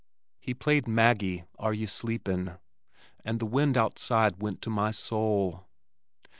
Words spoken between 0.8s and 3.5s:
"Maggie, Air Ye Sleepin," and the